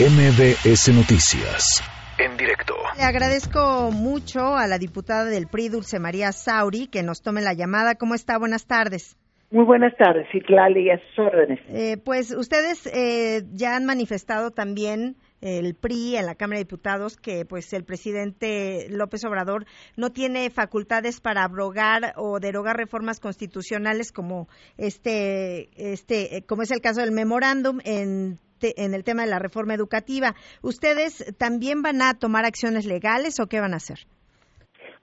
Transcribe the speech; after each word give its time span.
MBS 0.00 0.94
Noticias. 0.94 1.84
En 2.16 2.34
directo. 2.38 2.74
Le 2.96 3.02
agradezco 3.02 3.90
mucho 3.92 4.56
a 4.56 4.66
la 4.66 4.78
diputada 4.78 5.26
del 5.26 5.46
PRI, 5.46 5.68
Dulce 5.68 5.98
María 5.98 6.32
Sauri, 6.32 6.86
que 6.86 7.02
nos 7.02 7.20
tome 7.20 7.42
la 7.42 7.52
llamada. 7.52 7.96
¿Cómo 7.96 8.14
está? 8.14 8.38
Buenas 8.38 8.66
tardes. 8.66 9.18
Muy 9.50 9.66
buenas 9.66 9.94
tardes, 9.98 10.26
Citlali, 10.32 10.86
y 10.86 10.90
a 10.90 10.98
sus 10.98 11.18
órdenes. 11.18 11.58
Eh, 11.68 11.98
pues 12.02 12.34
ustedes 12.34 12.86
eh, 12.86 13.42
ya 13.52 13.76
han 13.76 13.84
manifestado 13.84 14.52
también 14.52 15.16
el 15.42 15.74
PRI 15.74 16.16
en 16.16 16.24
la 16.24 16.34
Cámara 16.34 16.58
de 16.58 16.64
Diputados 16.64 17.18
que 17.18 17.44
pues 17.44 17.70
el 17.74 17.84
presidente 17.84 18.86
López 18.88 19.22
Obrador 19.26 19.66
no 19.96 20.12
tiene 20.12 20.48
facultades 20.48 21.20
para 21.20 21.44
abrogar 21.44 22.14
o 22.16 22.40
derogar 22.40 22.76
reformas 22.76 23.20
constitucionales 23.20 24.12
como 24.12 24.48
este 24.76 25.68
este 25.76 26.36
eh, 26.36 26.42
como 26.46 26.62
es 26.62 26.70
el 26.70 26.80
caso 26.80 27.00
del 27.00 27.12
memorándum 27.12 27.80
en 27.84 28.38
en 28.62 28.94
el 28.94 29.04
tema 29.04 29.22
de 29.22 29.30
la 29.30 29.38
reforma 29.38 29.74
educativa. 29.74 30.34
¿Ustedes 30.62 31.36
también 31.38 31.82
van 31.82 32.02
a 32.02 32.14
tomar 32.14 32.44
acciones 32.44 32.86
legales 32.86 33.40
o 33.40 33.46
qué 33.46 33.60
van 33.60 33.74
a 33.74 33.76
hacer? 33.76 33.98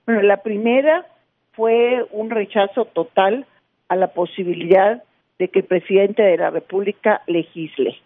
Bueno, 0.05 0.21
la 0.21 0.41
primera 0.41 1.05
fue 1.53 2.05
un 2.11 2.29
rechazo 2.29 2.85
total 2.85 3.45
a 3.89 3.95
la 3.95 4.07
posibilidad 4.07 5.03
de 5.39 5.47
que 5.49 5.59
el 5.59 5.65
presidente 5.65 6.23
de 6.23 6.37
la 6.37 6.49
República 6.49 7.21
legisle. 7.27 7.97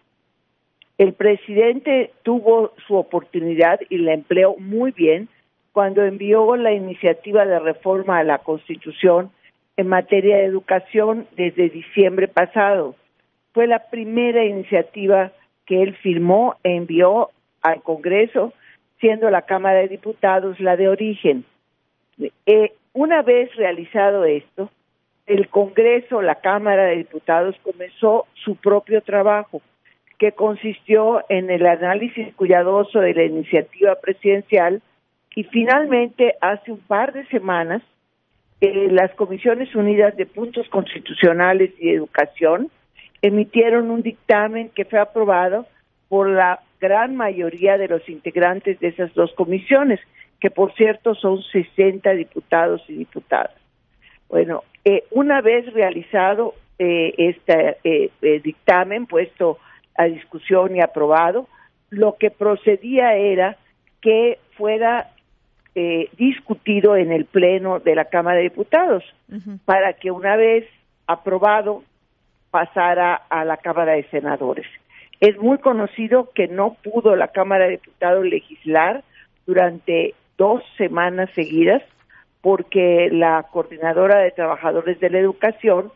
El 0.98 1.14
presidente 1.14 2.12
tuvo 2.23 2.73
su 2.88 2.95
oportunidad 2.95 3.80
y 3.90 3.98
la 3.98 4.14
empleó 4.14 4.56
muy 4.58 4.92
bien 4.92 5.30
cuando 5.72 6.04
envió 6.04 6.56
la 6.56 6.73
iniciativa 6.73 7.45
de 7.45 7.59
reforma 7.59 8.20
a 8.20 8.23
la 8.23 8.40
Constitución 8.40 9.31
en 9.78 9.88
materia 9.88 10.38
de 10.38 10.45
educación 10.45 11.28
desde 11.36 11.70
diciembre 11.70 12.28
pasado. 12.28 12.95
Fue 13.54 13.68
la 13.68 13.90
primera 13.90 14.45
iniciativa 14.45 15.31
que 15.71 15.81
él 15.81 15.95
firmó 16.03 16.57
e 16.66 16.75
envió 16.75 17.30
al 17.61 17.81
Congreso, 17.81 18.52
siendo 18.99 19.30
la 19.30 19.43
Cámara 19.43 19.80
de 19.80 19.88
Diputados 19.88 20.59
la 20.59 20.75
de 20.75 20.89
origen. 20.89 21.45
Eh, 22.45 22.73
una 22.91 23.22
vez 23.22 23.55
realizado 23.55 24.25
esto, 24.25 24.69
el 25.28 25.47
Congreso, 25.47 26.22
la 26.22 26.36
Cámara 26.36 26.88
de 26.88 26.97
Diputados, 26.97 27.55
comenzó 27.63 28.25
su 28.33 28.58
propio 28.58 29.02
trabajo, 29.02 29.61
que 30.19 30.33
consistió 30.33 31.23
en 31.30 31.50
el 31.50 31.66
análisis 31.66 32.35
cuidadoso 32.35 33.00
de 33.00 33.13
la 33.13 33.23
iniciativa 33.23 33.95
presidencial 33.95 34.81
y 35.38 35.45
finalmente, 35.45 36.35
hace 36.41 36.73
un 36.73 36.80
par 36.80 37.13
de 37.13 37.25
semanas, 37.28 37.81
eh, 38.59 38.89
las 38.91 39.11
Comisiones 39.16 39.73
Unidas 39.73 40.17
de 40.17 40.25
Puntos 40.25 40.67
Constitucionales 40.67 41.72
y 41.80 41.91
Educación 41.91 42.69
emitieron 43.22 43.91
un 43.91 44.02
dictamen 44.02 44.69
que 44.69 44.86
fue 44.86 45.00
aprobado 45.00 45.67
por 46.09 46.30
la 46.30 46.59
gran 46.80 47.16
mayoría 47.16 47.78
de 47.78 47.88
los 47.88 48.08
integrantes 48.09 48.80
de 48.80 48.89
esas 48.89 49.13
dos 49.13 49.31
comisiones, 49.33 50.00
que 50.39 50.50
por 50.50 50.73
cierto 50.73 51.13
son 51.16 51.41
60 51.41 52.09
diputados 52.11 52.81
y 52.88 52.94
diputadas. 52.94 53.55
Bueno, 54.28 54.63
eh, 54.83 55.03
una 55.11 55.41
vez 55.41 55.72
realizado 55.72 56.55
eh, 56.80 57.13
este 57.17 57.78
eh, 57.83 58.41
dictamen 58.44 59.05
puesto 59.05 59.59
a 59.95 60.06
discusión 60.06 60.75
y 60.75 60.81
aprobado, 60.81 61.47
lo 61.91 62.16
que 62.17 62.31
procedía 62.31 63.16
era 63.16 63.58
que 64.02 64.39
fuera 64.58 65.11
discutido 66.17 66.97
en 66.97 67.13
el 67.13 67.23
Pleno 67.23 67.80
de 67.80 67.95
la 67.95 68.06
Cámara 68.06 68.38
de 68.38 68.44
Diputados, 68.44 69.06
para 69.63 69.94
que 69.94 70.11
una 70.11 70.35
vez 70.35 70.67
aprobado 71.08 71.83
pasara 72.52 73.16
a 73.30 73.45
la 73.45 73.57
Cámara 73.57 73.94
de 73.94 74.03
Senadores. 74.09 74.67
Es 75.19 75.38
muy 75.39 75.57
conocido 75.59 76.30
que 76.35 76.47
no 76.47 76.75
pudo 76.83 77.16
la 77.16 77.30
Cámara 77.30 77.66
de 77.66 77.71
Diputados 77.71 78.25
legislar 78.25 79.03
durante 79.45 80.13
dos 80.38 80.63
semanas 80.77 81.29
seguidas 81.33 81.81
porque 82.41 83.09
la 83.11 83.44
coordinadora 83.52 84.19
de 84.19 84.31
trabajadores 84.31 85.00
de 85.00 85.09
la 85.09 85.19
educación 85.19 85.91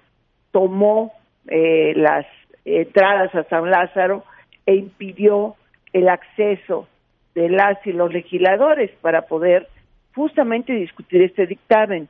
tomó 0.52 1.14
eh, 1.48 1.94
las 1.96 2.26
entradas 2.64 3.34
a 3.36 3.44
San 3.46 3.70
Lázaro 3.70 4.24
e 4.66 4.76
impidió 4.76 5.56
el 5.94 6.08
acceso 6.08 6.88
de 7.34 7.50
las 7.50 7.86
y 7.86 7.92
los 7.92 8.14
legisladores 8.14 8.92
para 9.02 9.24
poder 9.24 9.68
justamente 10.16 10.74
discutir 10.74 11.22
este 11.22 11.46
dictamen. 11.46 12.08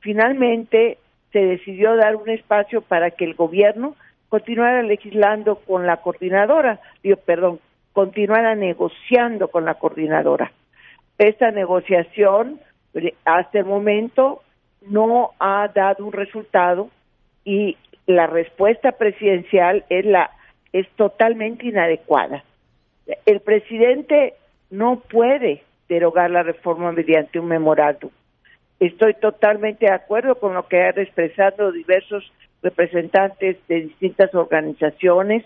Finalmente 0.00 0.98
se 1.34 1.40
decidió 1.40 1.96
dar 1.96 2.14
un 2.14 2.30
espacio 2.30 2.80
para 2.80 3.10
que 3.10 3.24
el 3.24 3.34
gobierno 3.34 3.96
continuara 4.28 4.84
legislando 4.84 5.56
con 5.56 5.84
la 5.84 5.96
coordinadora, 5.96 6.78
perdón, 7.26 7.58
continuara 7.92 8.54
negociando 8.54 9.48
con 9.48 9.64
la 9.64 9.74
coordinadora. 9.74 10.52
Esta 11.18 11.50
negociación 11.50 12.60
hasta 13.24 13.58
el 13.58 13.64
momento 13.64 14.42
no 14.86 15.32
ha 15.40 15.66
dado 15.74 16.06
un 16.06 16.12
resultado 16.12 16.88
y 17.44 17.76
la 18.06 18.28
respuesta 18.28 18.92
presidencial 18.92 19.84
es 19.88 20.06
la 20.06 20.30
es 20.72 20.88
totalmente 20.90 21.66
inadecuada. 21.66 22.44
El 23.26 23.40
presidente 23.40 24.34
no 24.70 25.00
puede 25.00 25.62
derogar 25.88 26.30
la 26.30 26.44
reforma 26.44 26.92
mediante 26.92 27.40
un 27.40 27.46
memorándum. 27.46 28.10
Estoy 28.80 29.14
totalmente 29.14 29.86
de 29.86 29.92
acuerdo 29.92 30.34
con 30.36 30.54
lo 30.54 30.66
que 30.66 30.82
han 30.82 30.98
expresado 30.98 31.72
diversos 31.72 32.30
representantes 32.62 33.56
de 33.68 33.82
distintas 33.82 34.34
organizaciones 34.34 35.44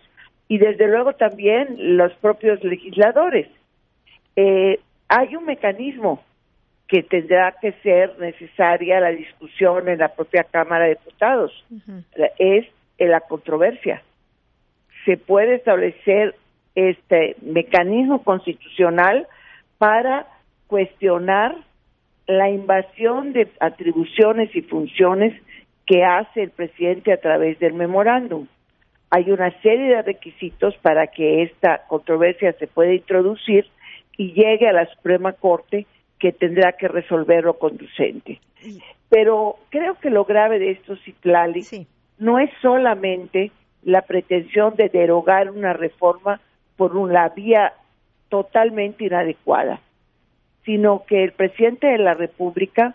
y 0.48 0.58
desde 0.58 0.88
luego 0.88 1.12
también 1.12 1.96
los 1.96 2.12
propios 2.14 2.62
legisladores. 2.64 3.48
Eh, 4.36 4.80
hay 5.08 5.36
un 5.36 5.44
mecanismo 5.44 6.22
que 6.86 7.02
tendrá 7.02 7.54
que 7.60 7.72
ser 7.82 8.18
necesaria 8.18 9.00
la 9.00 9.10
discusión 9.10 9.88
en 9.88 9.98
la 9.98 10.08
propia 10.08 10.44
Cámara 10.44 10.84
de 10.84 10.94
Diputados. 10.94 11.52
Es 12.38 12.66
en 12.96 13.10
la 13.10 13.20
controversia. 13.20 14.02
Se 15.04 15.18
puede 15.18 15.56
establecer 15.56 16.34
este 16.74 17.36
mecanismo 17.42 18.22
constitucional 18.24 19.26
para 19.76 20.26
cuestionar 20.66 21.56
la 22.28 22.50
invasión 22.50 23.32
de 23.32 23.48
atribuciones 23.58 24.54
y 24.54 24.60
funciones 24.60 25.34
que 25.86 26.04
hace 26.04 26.42
el 26.42 26.50
presidente 26.50 27.12
a 27.12 27.16
través 27.16 27.58
del 27.58 27.72
memorándum. 27.72 28.46
Hay 29.10 29.30
una 29.30 29.50
serie 29.62 29.96
de 29.96 30.02
requisitos 30.02 30.76
para 30.82 31.06
que 31.06 31.42
esta 31.42 31.86
controversia 31.88 32.52
se 32.52 32.66
pueda 32.66 32.92
introducir 32.92 33.66
y 34.18 34.32
llegue 34.32 34.68
a 34.68 34.74
la 34.74 34.86
Suprema 34.86 35.32
Corte 35.32 35.86
que 36.18 36.32
tendrá 36.32 36.72
que 36.72 36.88
resolver 36.88 37.44
lo 37.44 37.58
conducente. 37.58 38.40
Pero 39.08 39.56
creo 39.70 39.94
que 39.94 40.10
lo 40.10 40.26
grave 40.26 40.58
de 40.58 40.72
esto, 40.72 40.96
Citlali, 40.96 41.64
no 42.18 42.38
es 42.38 42.50
solamente 42.60 43.50
la 43.82 44.02
pretensión 44.02 44.74
de 44.76 44.90
derogar 44.90 45.50
una 45.50 45.72
reforma 45.72 46.40
por 46.76 46.94
una 46.94 47.30
vía 47.30 47.72
totalmente 48.28 49.04
inadecuada, 49.06 49.80
sino 50.68 51.04
que 51.06 51.24
el 51.24 51.32
presidente 51.32 51.86
de 51.86 51.96
la 51.96 52.12
República, 52.12 52.94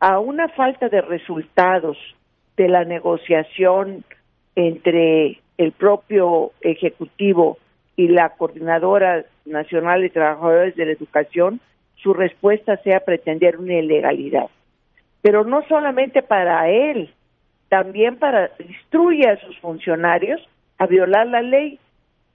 a 0.00 0.18
una 0.18 0.48
falta 0.48 0.88
de 0.88 1.00
resultados 1.00 1.96
de 2.56 2.68
la 2.68 2.84
negociación 2.84 4.02
entre 4.56 5.40
el 5.56 5.70
propio 5.70 6.50
Ejecutivo 6.60 7.58
y 7.94 8.08
la 8.08 8.30
Coordinadora 8.30 9.24
Nacional 9.44 10.02
de 10.02 10.10
Trabajadores 10.10 10.74
de 10.74 10.86
la 10.86 10.90
Educación, 10.90 11.60
su 11.94 12.14
respuesta 12.14 12.78
sea 12.78 12.98
pretender 12.98 13.58
una 13.58 13.74
ilegalidad. 13.74 14.50
Pero 15.22 15.44
no 15.44 15.62
solamente 15.68 16.20
para 16.20 16.68
él, 16.68 17.14
también 17.68 18.16
para 18.16 18.50
instruye 18.58 19.28
a 19.28 19.36
sus 19.36 19.56
funcionarios 19.60 20.40
a 20.78 20.86
violar 20.86 21.28
la 21.28 21.42
ley, 21.42 21.78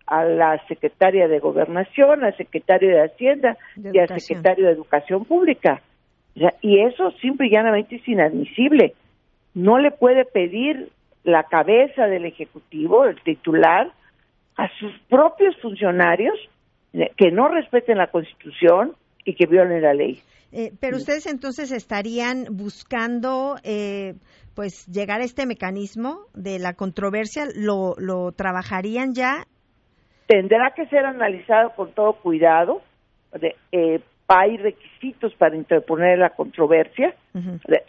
a 0.10 0.26
la 0.26 0.66
secretaria 0.68 1.28
de 1.28 1.40
Gobernación, 1.40 2.24
al 2.24 2.36
secretario 2.36 2.90
de 2.90 3.04
Hacienda 3.04 3.58
y 3.78 4.00
al 4.00 4.20
secretario 4.20 4.66
de 4.66 4.74
Educación 4.74 5.26
Pública. 5.26 5.82
Y 6.62 6.80
eso 6.80 7.12
simple 7.22 7.48
y 7.48 7.52
llanamente 7.52 7.98
es 7.98 8.08
inadmisible. 8.08 8.94
No 9.54 9.78
le 9.78 9.92
puede 9.92 10.26
pedir 10.26 10.90
la 11.24 11.44
cabeza 11.44 12.08
del 12.08 12.26
Ejecutivo, 12.26 13.06
el 13.06 13.22
titular, 13.22 13.92
a 14.58 14.70
sus 14.80 14.92
propios 15.10 15.56
funcionarios 15.62 16.38
que 17.18 17.32
no 17.32 17.48
respeten 17.48 17.98
la 17.98 18.08
Constitución, 18.08 18.96
y 19.30 19.36
que 19.36 19.46
violen 19.46 19.82
la 19.82 19.94
ley. 19.94 20.22
Eh, 20.52 20.72
pero 20.80 20.98
ustedes 20.98 21.28
entonces 21.28 21.72
estarían 21.72 22.48
buscando, 22.52 23.58
eh, 23.64 24.16
pues, 24.56 24.88
llegar 24.88 25.22
a 25.22 25.24
este 25.24 25.46
mecanismo 25.46 26.22
de 26.34 26.58
la 26.58 26.74
controversia, 26.74 27.46
¿lo, 27.56 27.96
lo 27.98 28.32
trabajarían 28.32 29.14
ya? 29.14 29.46
Tendrá 30.30 30.70
que 30.76 30.86
ser 30.86 31.08
analizado 31.08 31.72
con 31.72 31.92
todo 31.94 32.14
cuidado. 32.14 32.84
Eh, 33.72 34.00
hay 34.28 34.58
requisitos 34.58 35.34
para 35.34 35.56
interponer 35.56 36.20
la 36.20 36.30
controversia 36.30 37.16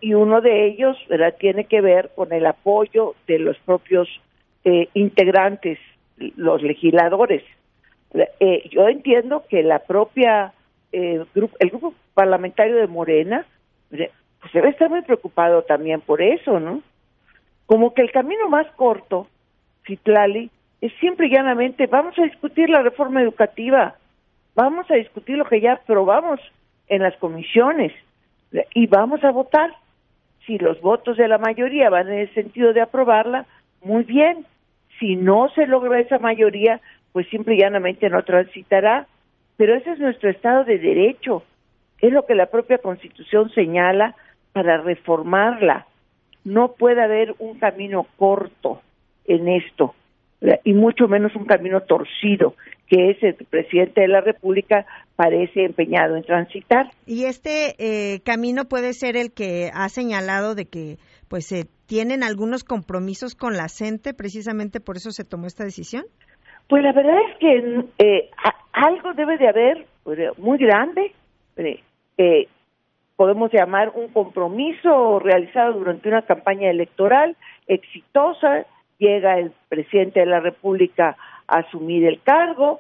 y 0.01 0.15
uno 0.15 0.41
de 0.41 0.69
ellos 0.69 0.97
¿verdad? 1.11 1.35
tiene 1.39 1.65
que 1.65 1.83
ver 1.83 2.13
con 2.15 2.33
el 2.33 2.47
apoyo 2.47 3.15
de 3.27 3.41
los 3.41 3.59
propios 3.59 4.09
integrantes, 4.95 5.79
los 6.37 6.63
legisladores 6.63 7.43
Eh, 8.41 8.71
yo 8.71 8.89
entiendo 8.89 9.45
que 9.51 9.63
la 9.63 9.81
propia, 9.81 10.55
eh, 10.93 11.23
grupo, 11.35 11.57
el 11.59 11.69
grupo 11.69 11.95
parlamentario 12.15 12.77
de 12.77 12.87
Morena, 12.87 13.45
pues 13.91 14.53
debe 14.55 14.71
estar 14.71 14.89
muy 14.89 15.03
preocupado 15.03 15.63
también 15.65 16.01
por 16.01 16.23
eso, 16.23 16.59
¿no? 16.59 16.83
Como 17.67 17.93
que 17.93 18.01
el 18.01 18.11
camino 18.13 18.49
más 18.49 18.67
corto, 18.77 19.27
Citlali, 19.87 20.51
es 20.81 20.93
siempre 20.95 21.27
y 21.27 21.31
llanamente, 21.31 21.87
vamos 21.87 22.19
a 22.19 22.23
discutir 22.23 22.71
la 22.71 22.83
reforma 22.83 23.21
educativa, 23.21 23.97
vamos 24.55 24.91
a 24.91 24.95
discutir 24.95 25.37
lo 25.37 25.45
que 25.45 25.61
ya 25.61 25.75
aprobamos 25.75 26.41
en 26.89 27.03
las 27.03 27.17
comisiones 27.17 27.93
y 28.75 28.87
vamos 28.87 29.23
a 29.23 29.31
votar. 29.31 29.75
Si 30.47 30.59
los 30.59 30.81
votos 30.81 31.19
de 31.19 31.29
la 31.29 31.39
mayoría 31.39 31.91
van 31.91 32.09
en 32.09 32.21
el 32.21 32.35
sentido 32.35 32.73
de 32.73 32.81
aprobarla, 32.81 33.47
muy 33.85 34.05
bien. 34.05 34.47
Si 34.99 35.17
no 35.17 35.49
se 35.55 35.67
logra 35.67 36.01
esa 36.01 36.19
mayoría, 36.19 36.81
pues 37.13 37.29
simple 37.29 37.55
y 37.55 37.59
llanamente 37.59 38.09
no 38.09 38.23
transitará. 38.25 39.07
Pero 39.57 39.75
ese 39.75 39.93
es 39.93 39.99
nuestro 39.99 40.31
Estado 40.31 40.65
de 40.65 40.79
Derecho. 40.79 41.45
Es 42.01 42.13
lo 42.13 42.25
que 42.25 42.35
la 42.35 42.47
propia 42.47 42.79
Constitución 42.79 43.51
señala 43.51 44.17
para 44.53 44.79
reformarla. 44.79 45.87
No 46.45 46.73
puede 46.73 47.03
haber 47.03 47.35
un 47.39 47.59
camino 47.59 48.07
corto 48.17 48.81
en 49.27 49.47
esto 49.49 49.95
y 50.65 50.73
mucho 50.73 51.07
menos 51.07 51.35
un 51.37 51.45
camino 51.45 51.81
torcido 51.83 52.55
que 52.91 53.11
es 53.11 53.23
el 53.23 53.35
presidente 53.35 54.01
de 54.01 54.09
la 54.09 54.21
República 54.21 54.85
parece 55.15 55.65
empeñado 55.65 56.17
en 56.17 56.25
transitar. 56.25 56.91
Y 57.07 57.25
este 57.27 57.77
eh, 57.79 58.21
camino 58.25 58.65
puede 58.65 58.95
ser 58.95 59.17
el 59.17 59.33
que 59.33 59.71
ha 59.73 59.89
señalado 59.89 60.57
de 60.57 60.65
que 60.65 60.97
pues 61.29 61.47
se 61.47 61.67
tienen 61.87 62.25
algunos 62.25 62.65
compromisos 62.65 63.37
con 63.37 63.57
la 63.57 63.69
gente, 63.69 64.13
precisamente 64.13 64.81
por 64.81 64.97
eso 64.97 65.13
se 65.13 65.25
tomó 65.25 65.47
esta 65.47 65.63
decisión. 65.63 66.05
Pues 66.69 66.83
la 66.83 66.93
verdad 66.93 67.17
es 67.31 67.39
que 67.39 68.05
eh, 68.05 68.31
algo 68.73 69.13
debe 69.15 69.39
de 69.39 69.49
haber 69.49 69.87
pues, 70.03 70.19
muy 70.39 70.59
grande, 70.59 71.13
eh, 71.57 72.49
podemos 73.15 73.53
llamar 73.53 73.93
un 73.95 74.09
compromiso 74.09 75.21
realizado 75.21 75.75
durante 75.79 76.09
una 76.09 76.23
campaña 76.23 76.71
electoral 76.71 77.37
exitosa, 77.69 78.67
llega 79.01 79.39
el 79.39 79.53
presidente 79.69 80.21
de 80.21 80.27
la 80.27 80.39
República 80.39 81.17
a 81.49 81.59
asumir 81.59 82.07
el 82.07 82.21
cargo 82.23 82.79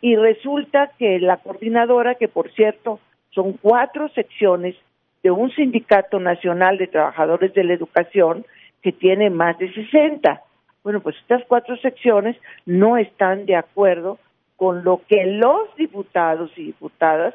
y 0.00 0.14
resulta 0.14 0.92
que 0.98 1.18
la 1.18 1.38
coordinadora, 1.38 2.14
que 2.14 2.28
por 2.28 2.52
cierto 2.52 3.00
son 3.30 3.54
cuatro 3.54 4.08
secciones 4.10 4.76
de 5.22 5.30
un 5.30 5.50
sindicato 5.50 6.20
nacional 6.20 6.78
de 6.78 6.86
trabajadores 6.86 7.52
de 7.54 7.64
la 7.64 7.74
educación 7.74 8.46
que 8.82 8.92
tiene 8.92 9.30
más 9.30 9.58
de 9.58 9.72
60. 9.72 10.40
Bueno, 10.84 11.00
pues 11.00 11.16
estas 11.16 11.42
cuatro 11.48 11.76
secciones 11.78 12.36
no 12.64 12.96
están 12.96 13.44
de 13.44 13.56
acuerdo 13.56 14.18
con 14.56 14.84
lo 14.84 15.02
que 15.08 15.26
los 15.26 15.74
diputados 15.76 16.50
y 16.56 16.66
diputadas 16.66 17.34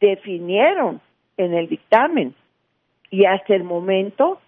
definieron 0.00 1.00
en 1.36 1.54
el 1.54 1.68
dictamen. 1.68 2.34
Y 3.10 3.26
hasta 3.26 3.54
el 3.54 3.64
momento 3.64 4.40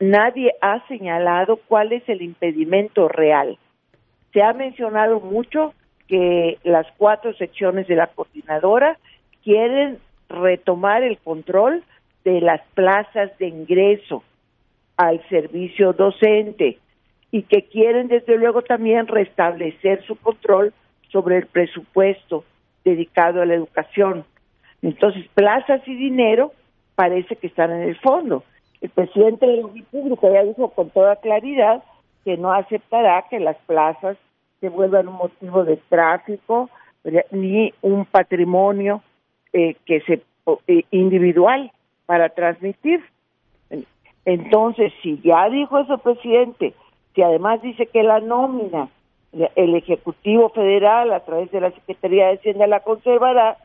nadie 0.00 0.52
ha 0.60 0.86
señalado 0.86 1.56
cuál 1.68 1.92
es 1.92 2.08
el 2.08 2.22
impedimento 2.22 3.08
real. 3.08 3.58
Se 4.32 4.42
ha 4.42 4.52
mencionado 4.52 5.20
mucho 5.20 5.74
que 6.08 6.58
las 6.64 6.86
cuatro 6.96 7.32
secciones 7.34 7.86
de 7.86 7.96
la 7.96 8.08
coordinadora 8.08 8.98
quieren 9.42 9.98
retomar 10.28 11.02
el 11.02 11.18
control 11.18 11.82
de 12.24 12.40
las 12.40 12.60
plazas 12.74 13.36
de 13.38 13.48
ingreso 13.48 14.22
al 14.96 15.26
servicio 15.28 15.92
docente 15.92 16.78
y 17.30 17.42
que 17.42 17.64
quieren 17.64 18.08
desde 18.08 18.36
luego 18.36 18.62
también 18.62 19.06
restablecer 19.06 20.04
su 20.06 20.16
control 20.16 20.72
sobre 21.10 21.38
el 21.38 21.46
presupuesto 21.46 22.44
dedicado 22.84 23.42
a 23.42 23.46
la 23.46 23.54
educación. 23.54 24.24
Entonces, 24.82 25.26
plazas 25.34 25.80
y 25.86 25.94
dinero 25.94 26.52
parece 26.94 27.36
que 27.36 27.46
están 27.46 27.72
en 27.72 27.88
el 27.88 27.96
fondo. 27.98 28.44
El 28.84 28.90
presidente 28.90 29.46
de 29.46 29.62
la 29.62 30.30
ya 30.30 30.44
dijo 30.44 30.68
con 30.68 30.90
toda 30.90 31.16
claridad 31.16 31.82
que 32.22 32.36
no 32.36 32.52
aceptará 32.52 33.24
que 33.30 33.40
las 33.40 33.56
plazas 33.64 34.18
se 34.60 34.68
vuelvan 34.68 35.08
un 35.08 35.14
motivo 35.14 35.64
de 35.64 35.78
tráfico 35.88 36.68
ni 37.30 37.72
un 37.80 38.04
patrimonio 38.04 39.00
eh, 39.54 39.76
que 39.86 40.02
se 40.02 40.22
eh, 40.66 40.84
individual 40.90 41.72
para 42.04 42.28
transmitir. 42.28 43.02
Entonces, 44.26 44.92
si 45.02 45.18
ya 45.22 45.48
dijo 45.48 45.78
eso 45.78 45.96
presidente 45.96 46.74
si 47.14 47.22
además 47.22 47.62
dice 47.62 47.86
que 47.86 48.02
la 48.02 48.20
nómina, 48.20 48.90
el 49.32 49.76
Ejecutivo 49.76 50.50
Federal 50.50 51.10
a 51.14 51.20
través 51.20 51.50
de 51.52 51.62
la 51.62 51.70
Secretaría 51.70 52.26
de 52.26 52.34
Hacienda 52.34 52.66
la 52.66 52.80
conservará, 52.80 53.56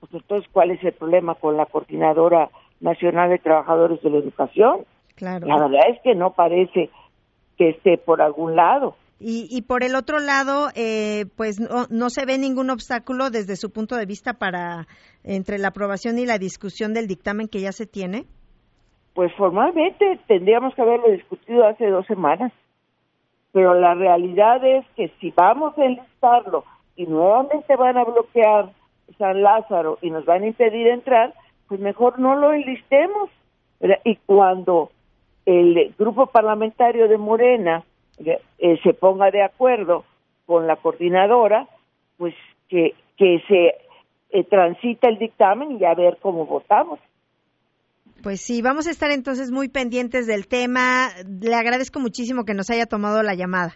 pues 0.00 0.12
entonces, 0.12 0.50
¿cuál 0.52 0.70
es 0.70 0.84
el 0.84 0.92
problema 0.92 1.34
con 1.34 1.56
la 1.56 1.64
Coordinadora 1.64 2.50
Nacional 2.80 3.30
de 3.30 3.38
Trabajadores 3.38 4.02
de 4.02 4.10
la 4.10 4.18
Educación? 4.18 4.84
Claro. 5.14 5.46
La 5.46 5.56
verdad 5.56 5.82
es 5.90 6.00
que 6.02 6.14
no 6.14 6.32
parece 6.32 6.90
que 7.56 7.70
esté 7.70 7.98
por 7.98 8.22
algún 8.22 8.56
lado. 8.56 8.96
Y, 9.18 9.46
y 9.50 9.62
por 9.62 9.84
el 9.84 9.94
otro 9.94 10.18
lado, 10.18 10.68
eh, 10.74 11.26
pues 11.36 11.60
no, 11.60 11.86
no, 11.90 12.08
se 12.08 12.24
ve 12.24 12.38
ningún 12.38 12.70
obstáculo 12.70 13.28
desde 13.28 13.56
su 13.56 13.70
punto 13.70 13.96
de 13.96 14.06
vista 14.06 14.34
para 14.34 14.86
entre 15.24 15.58
la 15.58 15.68
aprobación 15.68 16.18
y 16.18 16.24
la 16.24 16.38
discusión 16.38 16.94
del 16.94 17.06
dictamen 17.06 17.48
que 17.48 17.60
ya 17.60 17.72
se 17.72 17.86
tiene. 17.86 18.24
Pues 19.12 19.30
formalmente 19.36 20.18
tendríamos 20.26 20.74
que 20.74 20.80
haberlo 20.80 21.10
discutido 21.10 21.66
hace 21.66 21.86
dos 21.88 22.06
semanas 22.06 22.50
pero 23.52 23.74
la 23.74 23.94
realidad 23.94 24.64
es 24.64 24.86
que 24.96 25.08
si 25.20 25.32
vamos 25.32 25.76
a 25.76 25.84
enlistarlo 25.84 26.64
y 26.96 27.06
nuevamente 27.06 27.74
van 27.76 27.96
a 27.96 28.04
bloquear 28.04 28.70
San 29.18 29.42
Lázaro 29.42 29.98
y 30.02 30.10
nos 30.10 30.24
van 30.24 30.42
a 30.42 30.46
impedir 30.46 30.86
entrar, 30.86 31.34
pues 31.70 31.80
mejor 31.80 32.18
no 32.18 32.34
lo 32.34 32.52
enlistemos. 32.52 33.30
Y 34.04 34.16
cuando 34.26 34.90
el 35.46 35.94
grupo 35.96 36.26
parlamentario 36.26 37.06
de 37.06 37.16
Morena 37.16 37.84
eh, 38.18 38.40
se 38.82 38.92
ponga 38.92 39.30
de 39.30 39.44
acuerdo 39.44 40.04
con 40.46 40.66
la 40.66 40.74
coordinadora, 40.74 41.68
pues 42.18 42.34
que, 42.68 42.94
que 43.16 43.40
se 43.46 43.74
eh, 44.30 44.44
transita 44.50 45.08
el 45.08 45.18
dictamen 45.18 45.78
y 45.80 45.84
a 45.84 45.94
ver 45.94 46.18
cómo 46.20 46.44
votamos. 46.44 46.98
Pues 48.20 48.40
sí, 48.40 48.62
vamos 48.62 48.88
a 48.88 48.90
estar 48.90 49.12
entonces 49.12 49.52
muy 49.52 49.68
pendientes 49.68 50.26
del 50.26 50.48
tema. 50.48 51.10
Le 51.24 51.54
agradezco 51.54 52.00
muchísimo 52.00 52.44
que 52.44 52.54
nos 52.54 52.68
haya 52.70 52.86
tomado 52.86 53.22
la 53.22 53.34
llamada. 53.36 53.74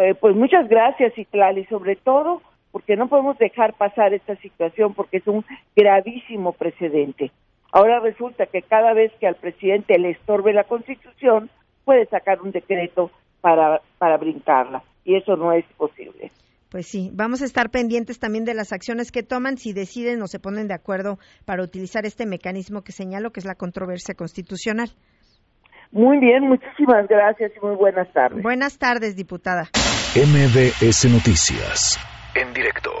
Eh, 0.00 0.16
pues 0.16 0.34
muchas 0.34 0.68
gracias, 0.68 1.16
Itlali, 1.16 1.64
sobre 1.66 1.94
todo 1.94 2.42
porque 2.72 2.96
no 2.96 3.08
podemos 3.08 3.38
dejar 3.38 3.74
pasar 3.74 4.14
esta 4.14 4.36
situación 4.36 4.94
porque 4.94 5.18
es 5.18 5.26
un 5.26 5.44
gravísimo 5.74 6.52
precedente. 6.52 7.30
Ahora 7.72 8.00
resulta 8.00 8.46
que 8.46 8.62
cada 8.62 8.94
vez 8.94 9.12
que 9.20 9.26
al 9.26 9.34
presidente 9.34 9.98
le 9.98 10.10
estorbe 10.10 10.52
la 10.52 10.64
Constitución, 10.64 11.50
puede 11.84 12.06
sacar 12.06 12.40
un 12.40 12.50
decreto 12.50 13.10
para, 13.40 13.80
para 13.98 14.16
brincarla, 14.16 14.82
y 15.04 15.16
eso 15.16 15.36
no 15.36 15.52
es 15.52 15.64
posible. 15.76 16.30
Pues 16.70 16.86
sí, 16.86 17.10
vamos 17.14 17.40
a 17.40 17.46
estar 17.46 17.70
pendientes 17.70 18.18
también 18.18 18.44
de 18.44 18.52
las 18.52 18.72
acciones 18.72 19.10
que 19.10 19.22
toman 19.22 19.56
si 19.56 19.72
deciden 19.72 20.20
o 20.20 20.26
se 20.26 20.38
ponen 20.38 20.68
de 20.68 20.74
acuerdo 20.74 21.18
para 21.46 21.62
utilizar 21.62 22.04
este 22.04 22.26
mecanismo 22.26 22.82
que 22.82 22.92
señalo, 22.92 23.30
que 23.30 23.40
es 23.40 23.46
la 23.46 23.54
controversia 23.54 24.14
constitucional. 24.14 24.90
Muy 25.90 26.18
bien, 26.18 26.46
muchísimas 26.46 27.08
gracias 27.08 27.52
y 27.56 27.64
muy 27.64 27.74
buenas 27.74 28.12
tardes. 28.12 28.42
Buenas 28.42 28.78
tardes, 28.78 29.16
diputada. 29.16 29.70
MBS 30.14 31.06
Noticias, 31.10 31.98
en 32.34 32.52
directo. 32.54 32.92